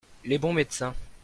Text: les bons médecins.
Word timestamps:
les 0.25 0.39
bons 0.39 0.51
médecins. 0.53 0.95